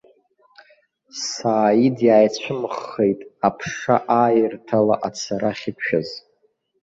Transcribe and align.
Сааид 1.27 1.97
иааицәымӷхеит 2.07 3.19
аԥша 3.47 3.95
ааирҭала 4.21 4.95
ацара 5.07 5.49
ахьиқәшәаз. 5.53 6.09